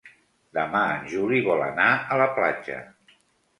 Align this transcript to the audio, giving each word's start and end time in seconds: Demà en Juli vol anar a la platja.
Demà 0.57 0.81
en 0.93 1.05
Juli 1.11 1.43
vol 1.49 1.63
anar 1.67 1.91
a 2.15 2.19
la 2.25 2.29
platja. 2.41 2.83